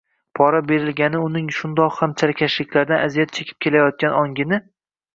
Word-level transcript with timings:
pora 0.37 0.61
berilgani 0.71 1.19
uning 1.25 1.51
shundoq 1.59 1.95
ham 2.01 2.17
chalkashliklardan 2.23 3.07
aziyat 3.07 3.39
chekib 3.39 3.63
kelayotgan 3.67 4.21
ongini 4.27 4.65